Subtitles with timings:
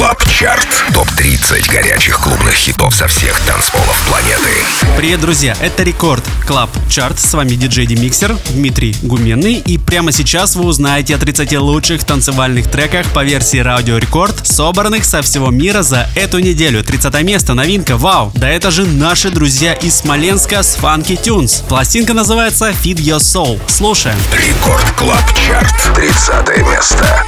[0.00, 0.66] Club Chart.
[0.94, 4.48] Топ-30 горячих клубных хитов со всех танцполов планеты.
[4.96, 5.54] Привет, друзья!
[5.60, 7.20] Это Record Club Chart.
[7.20, 9.56] С вами диджей DimixeR Дмитрий Гуменный.
[9.56, 15.04] И прямо сейчас вы узнаете о 30 лучших танцевальных треках по версии Радио Рекорд, собранных
[15.04, 16.82] со всего мира за эту неделю.
[16.82, 18.32] 30 место, новинка, вау!
[18.36, 21.62] Да это же наши друзья из Смоленска с Funky Tunes.
[21.68, 23.60] Пластинка называется Feed Your Soul.
[23.68, 24.16] Слушаем.
[24.32, 25.94] Record Club Chart.
[25.94, 27.26] 30 место.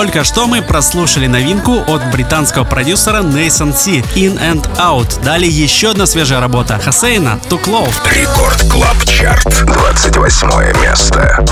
[0.00, 3.98] Только что мы прослушали новинку от британского продюсера Nathan C.
[4.16, 5.22] In and Out.
[5.22, 7.92] Далее еще одна свежая работа Хасейна Too Close.
[8.10, 9.66] Record Club Chart.
[9.66, 11.44] 28 место.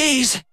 [0.04, 0.44] Please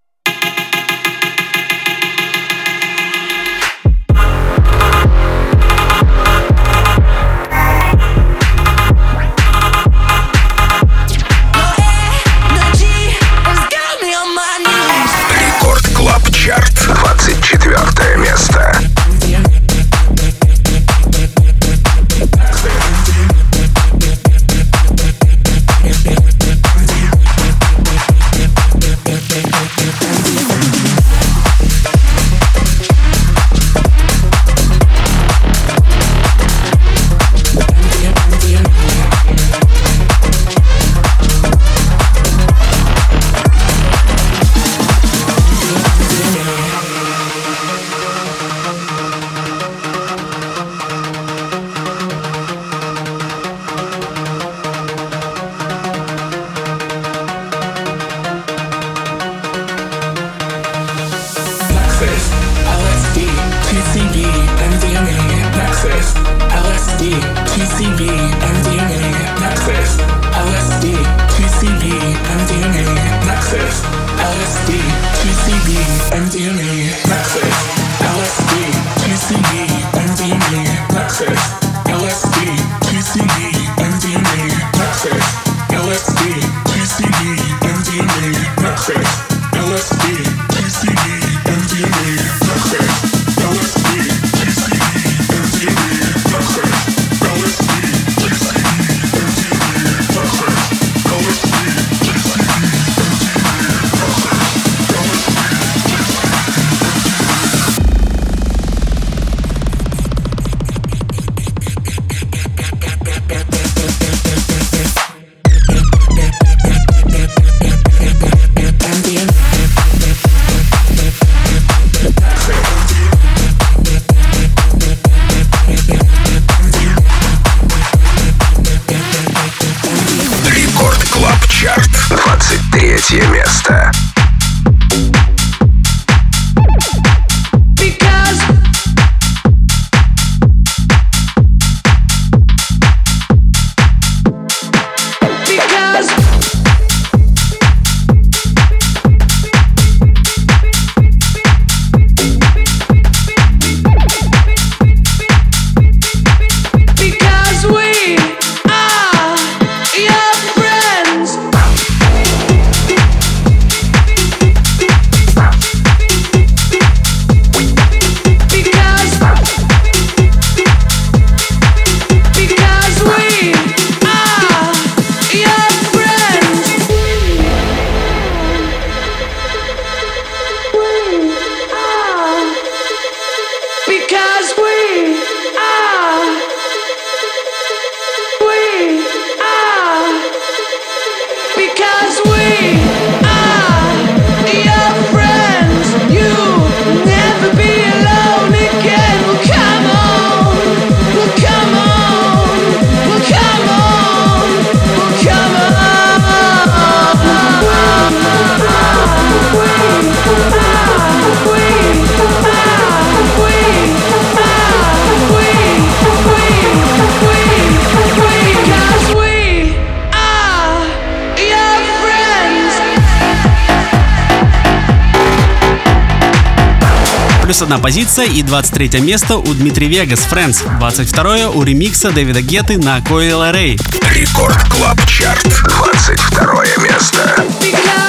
[227.50, 230.62] плюс одна позиция и 23 место у Dimitri Vegas Friends.
[230.78, 233.76] 22 у ремикса Дэвида Гетты на Coi Leray.
[234.14, 235.42] Record Club Chart.
[235.64, 237.99] 22 место.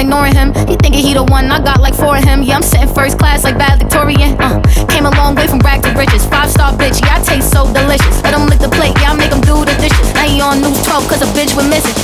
[0.00, 0.54] Ignoring him.
[0.66, 2.42] He thinking he the one, I got like four of him.
[2.42, 4.36] Yeah, I'm sitting first class like bad Victorian.
[4.40, 6.24] Uh, came a long way from rag to riches.
[6.26, 8.22] Five star bitch, yeah, I taste so delicious.
[8.24, 10.12] Let him lick the plate, yeah, I make him do the dishes.
[10.14, 11.96] Now he on news 12 cause a bitch went missing.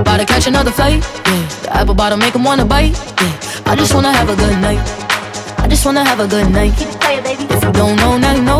[0.00, 1.48] About to catch another flight, yeah.
[1.62, 3.34] The apple bottom make him wanna bite, yeah.
[3.66, 4.80] I just wanna have a good night.
[5.58, 6.74] I just wanna have a good night.
[6.78, 8.51] If you don't know, now you know.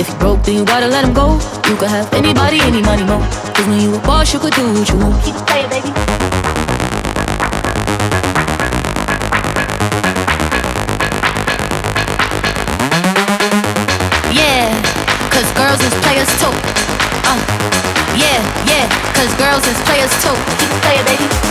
[0.00, 1.34] If you broke, then you gotta let him go.
[1.68, 3.18] You could have anybody, any money, mo.
[3.52, 5.22] Cause when you a boss, you could do what you want.
[5.22, 5.88] Keep playing, baby.
[14.32, 14.72] Yeah,
[15.28, 16.48] cause girls is players too.
[17.28, 17.36] Uh,
[18.16, 20.32] yeah, yeah, cause girls is players too.
[20.56, 21.49] Keep playing, baby.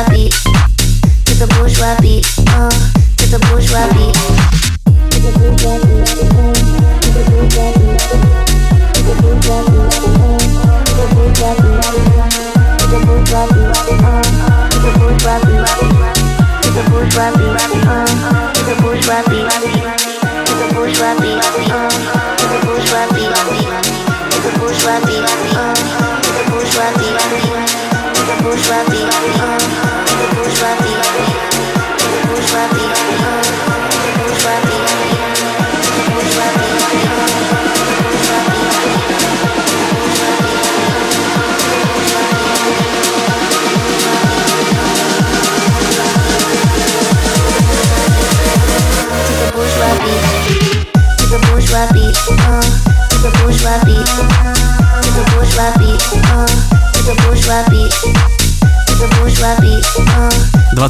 [0.00, 0.32] bourgeois beat,
[1.26, 2.70] to the bourgeois beat, uh,
[3.16, 4.39] to the bourgeois beat.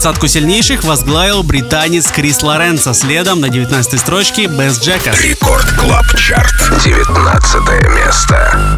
[0.01, 5.15] Двадцатку сильнейших возглавил британец Chris Lorenzo, следом на 19 строчке Без Джека.
[5.23, 7.61] Record Club Chart, 19
[7.95, 8.77] место.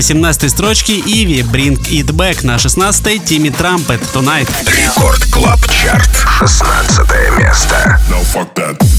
[0.00, 2.46] На 17 строчке Иви Bring It Back.
[2.46, 4.48] На 16 Timmy Trumpet Tonight.
[4.64, 6.08] Record Club Chart.
[6.38, 7.00] 16
[7.38, 8.00] место.
[8.08, 8.89] No, fuck that.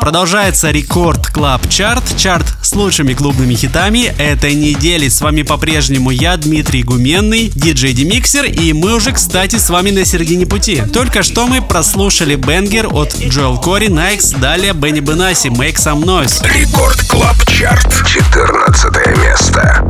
[0.00, 5.08] Продолжается Record Club Chart, чарт с лучшими клубными хитами этой недели.
[5.08, 10.04] С вами по-прежнему я, Дмитрий Гуменный, диджей DimixeR, и мы уже, кстати, с вами на
[10.04, 10.82] середине пути.
[10.92, 16.42] Только что мы прослушали banger от Joel Corry, Найкс, далее Benny Benassi, Make Some Noise.
[16.48, 19.84] Record Club Chart, 14 место.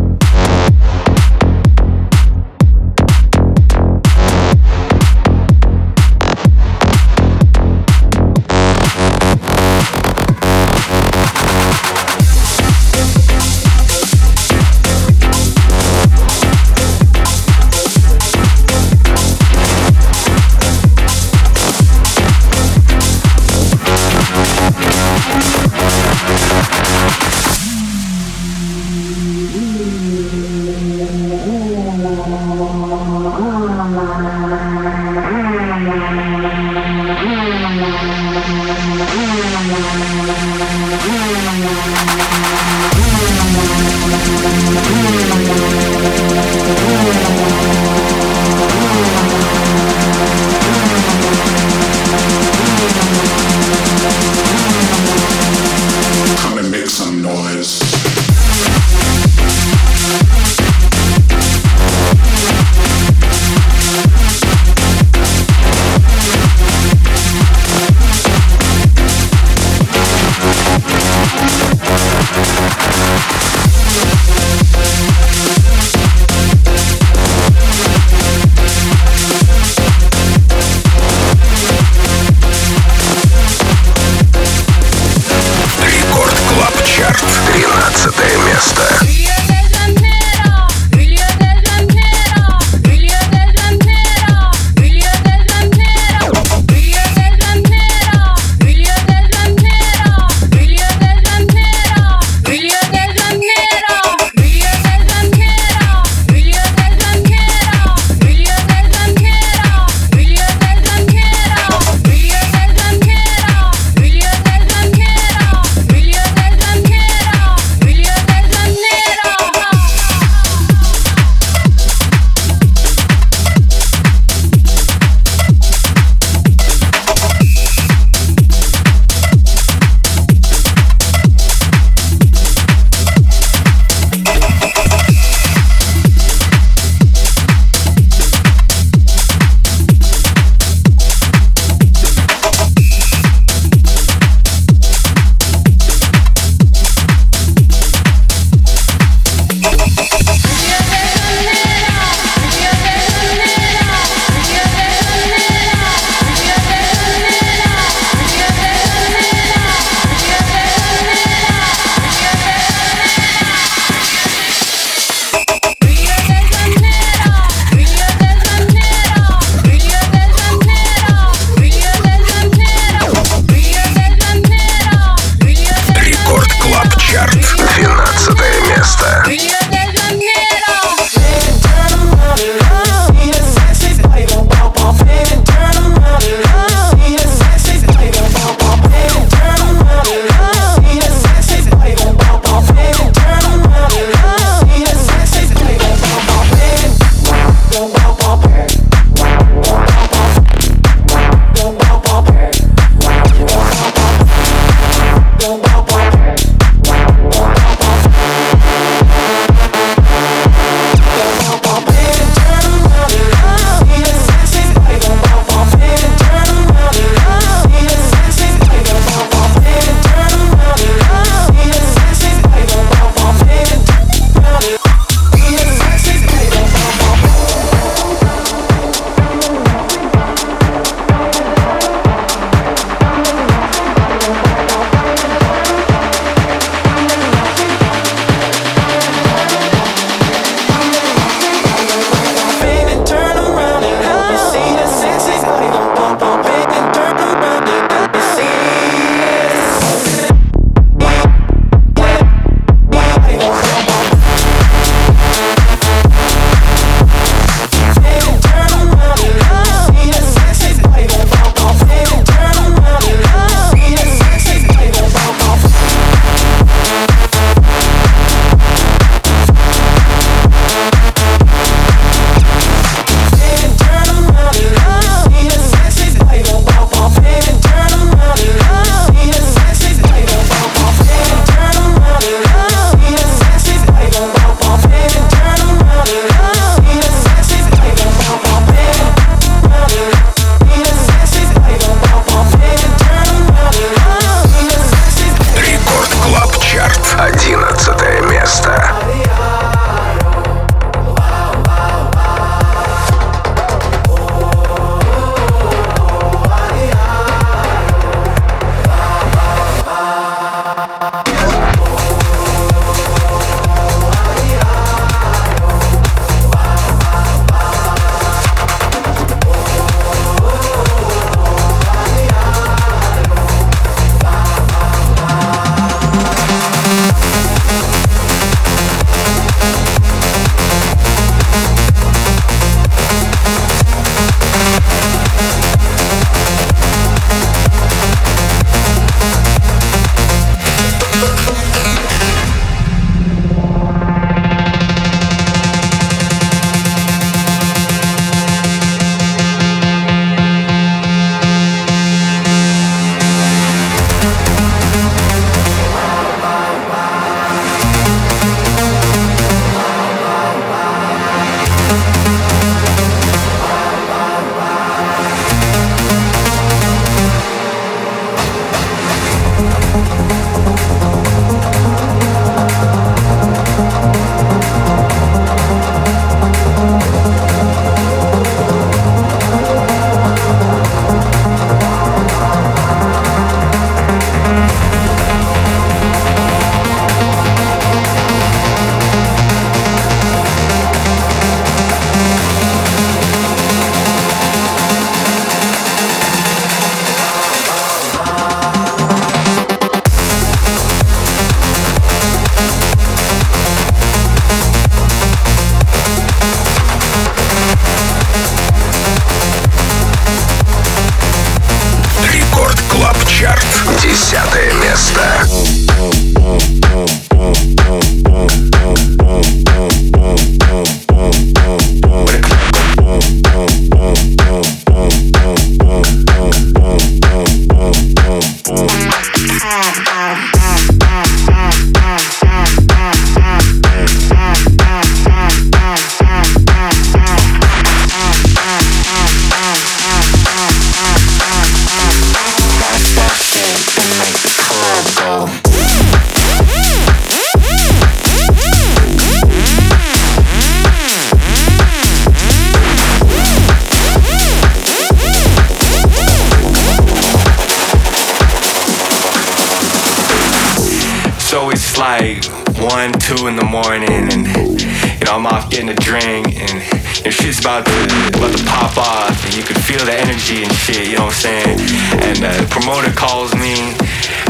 [472.87, 473.75] Promoter calls me,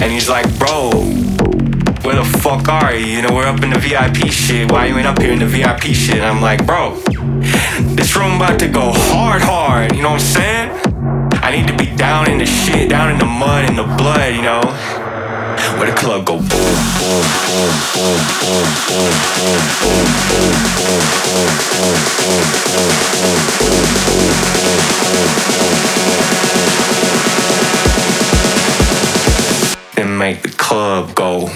[0.03, 0.91] and he's like, "Bro,
[2.05, 3.07] where the fuck are you?
[3.07, 4.71] You know, we're up in the VIP shit.
[4.71, 7.01] Why you ain't up here in the VIP shit?" And I'm like, "Bro,
[7.97, 9.97] this room about to go hard, hard.
[9.97, 10.69] You know what I'm saying?
[11.47, 14.35] I need to be down in the shit, down in the mud, in the blood.
[14.35, 14.63] You know."
[15.79, 21.01] Where the club go boom, boom, boom, boom, boom, boom, boom, boom, boom, boom, boom,
[21.47, 25.31] boom, boom, boom, boom, boom, boom, boom,
[25.97, 26.06] boom.
[29.97, 31.49] Then make the club go.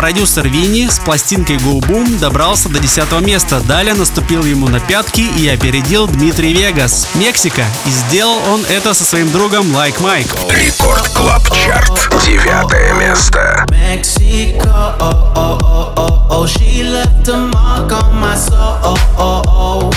[0.00, 3.60] Продюсер Винни с пластинкой Go Boom добрался до 10 места.
[3.60, 7.06] Далее наступил ему на пятки и опередил Dimitri Vegas.
[7.16, 7.66] Мексика.
[7.84, 10.34] И сделал он это со своим другом Like Mike.
[10.50, 11.92] Record Club Chart.
[12.24, 13.66] Девятое место.
[13.68, 16.46] Mexico, oh, oh, oh, oh, oh.
[16.46, 18.78] She left a mark on my soul.
[18.82, 19.90] Oh, oh, oh.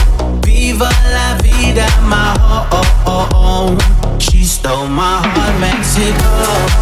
[0.43, 2.33] Viva la vida, my.
[4.19, 6.73] She stole my heart, Mexico.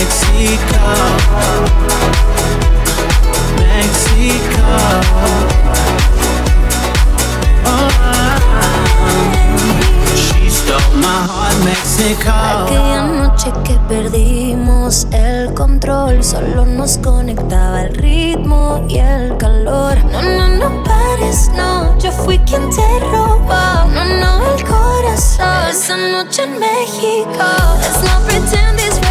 [0.00, 0.80] Mexico.
[7.66, 7.90] Oh,
[11.64, 12.30] Mexico.
[12.30, 19.98] Aquella noche que perdimos el control, solo nos conectaba el ritmo y el calor.
[20.04, 23.86] No, no, no pares, no, yo fui quien te robó.
[23.94, 25.68] No, no, el corazón.
[25.70, 27.44] Esa noche en México,
[27.82, 29.09] let's not pretend it's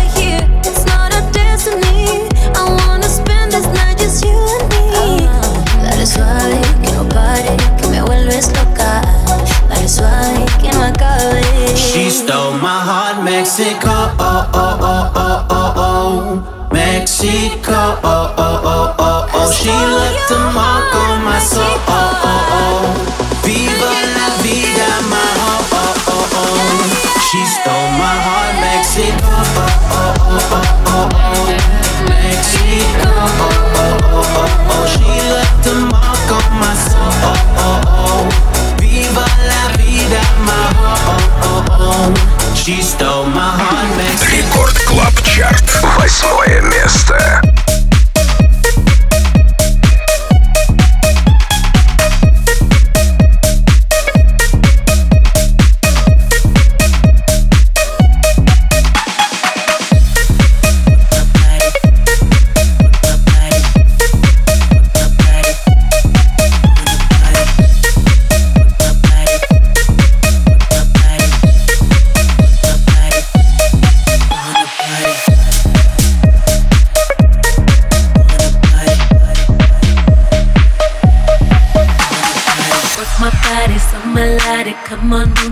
[11.76, 13.90] She stole my heart, Mexico.
[13.90, 20.38] Oh oh oh oh oh oh Mexico Oh oh oh oh oh She looked to
[20.54, 22.80] Monk Oh oh oh
[23.44, 25.18] Viva la vida my
[25.50, 26.88] oh oh oh oh
[27.28, 30.69] She stole my heart Mexico oh oh, oh, oh,
[44.32, 45.64] Рекорд Клаб Чарт.
[45.98, 47.49] Восьмое место.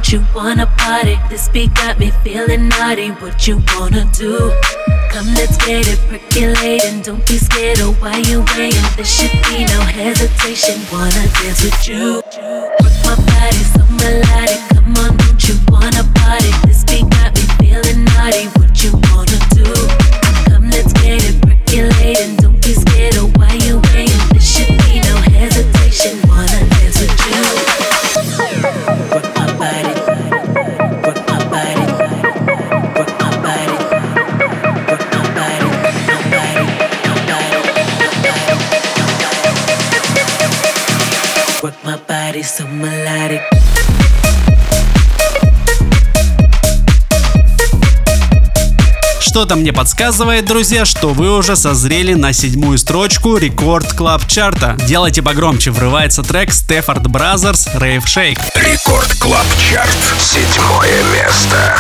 [0.07, 1.19] Come you wanna party?
[1.29, 3.09] This beat got me feeling naughty.
[3.09, 4.53] What you wanna do?
[5.11, 7.01] Come, let's get it percolating.
[7.01, 8.81] Don't be scared of why you waiting.
[8.95, 10.79] There should be no hesitation.
[10.93, 12.15] Wanna dance with you?
[12.15, 14.66] Work my body so melodic.
[49.37, 54.75] Что-то мне подсказывает, друзья, что вы уже созрели на седьмую строчку Record Club Chart а.
[54.87, 58.39] Делайте погромче, врывается трек Stafford Brothers Rave Shake.
[58.55, 59.95] Record Club Chart.
[60.19, 61.77] Седьмое место.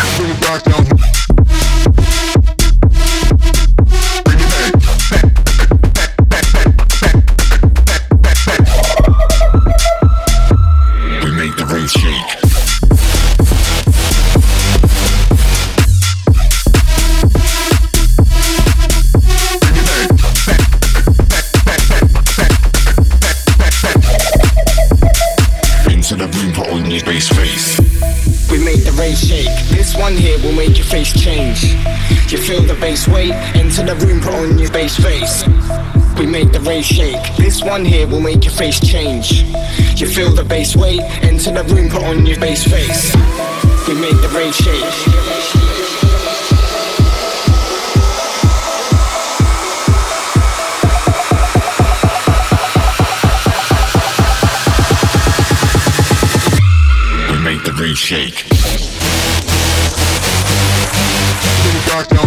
[34.77, 35.47] Put on your bass face.
[36.19, 37.35] We make the rave shake.
[37.37, 39.43] This one here will make your face change.
[39.99, 43.15] You feel the bass weight, enter the room, put on your bass face.
[43.87, 44.83] We make the rave shake.
[57.31, 58.45] We make the race shake.
[61.63, 62.26] We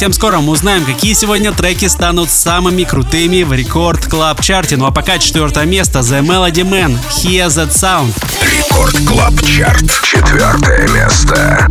[0.00, 4.78] Совсем скоро мы узнаем, какие сегодня треки станут самыми крутыми в Record Club Chart е.
[4.78, 8.14] Ну а пока четвертое место The Melody Man, Hear That Sound.
[8.50, 11.68] Record Club Chart, четвертое место.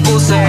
[0.00, 0.43] 100%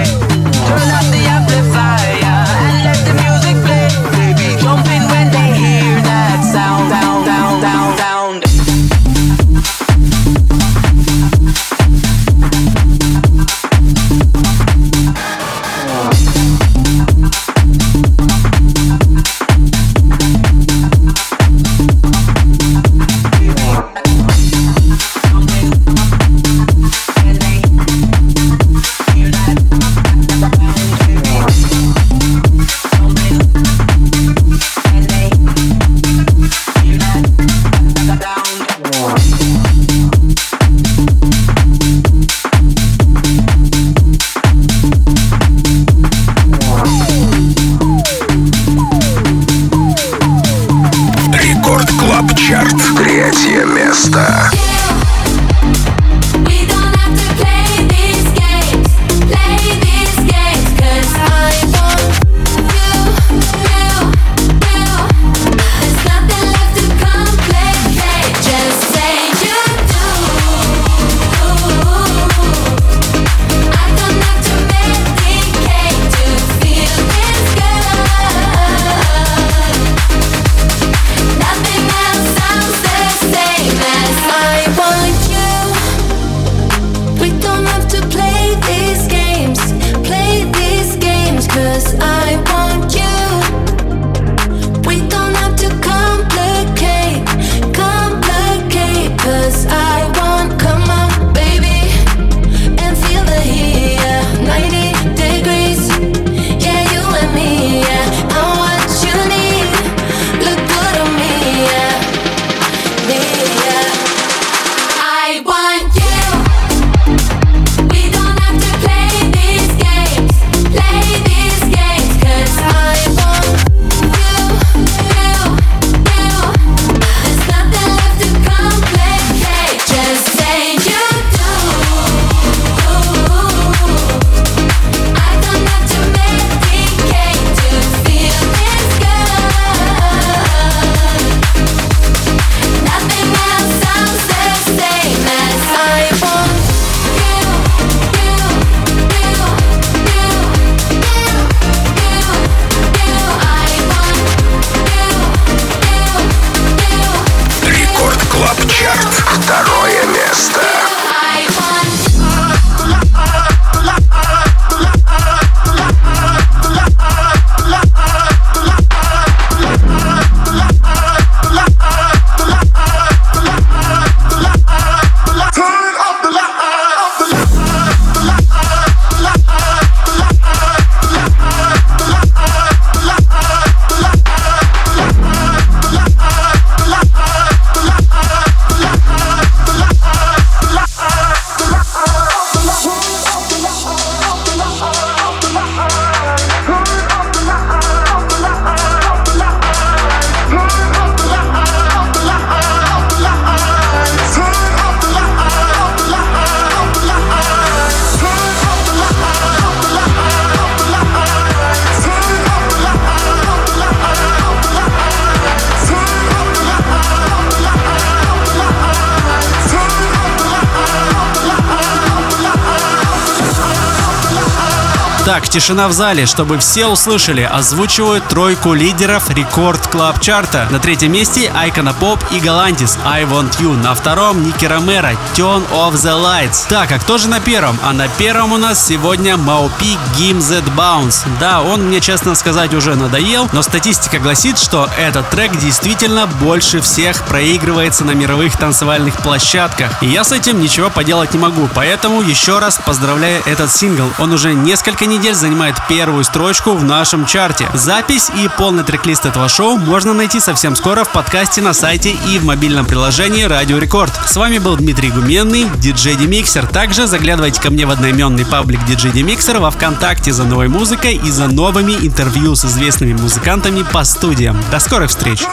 [225.26, 227.42] Так, тишина в зале, чтобы все услышали.
[227.42, 230.68] Озвучивают тройку лидеров Record Club Chart а.
[230.70, 233.76] На третьем месте Icona Pop и Galantis I Want You.
[233.76, 236.68] На втором Nicky Romero Turn Off the Lights.
[236.68, 237.76] Так, а кто же на первом?
[237.82, 241.26] А на первом у нас сегодня Mau P Gimme That Bounce.
[241.40, 246.80] Да, он мне, честно сказать, уже надоел, но статистика гласит, что этот трек действительно больше
[246.80, 250.00] всех проигрывается на мировых танцевальных площадках.
[250.04, 254.08] И я с этим ничего поделать не могу, поэтому еще раз поздравляю этот сингл.
[254.20, 257.68] Он уже несколько недель недель занимает первую строчку в нашем чарте.
[257.74, 262.38] Запись и полный трек-лист этого шоу можно найти совсем скоро в подкасте на сайте и
[262.38, 264.12] в мобильном приложении Радио Рекорд.
[264.26, 266.66] С вами был Дмитрий Гуменный, диджей DimixeR.
[266.66, 271.30] Также заглядывайте ко мне в одноименный паблик диджей DimixeR во Вконтакте за новой музыкой и
[271.30, 274.62] за новыми интервью с известными музыкантами по студиям.
[274.70, 275.44] До скорых встреч!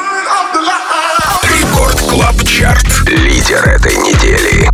[1.44, 3.08] Record Club Chart.
[3.07, 4.70] Лидер этой недели.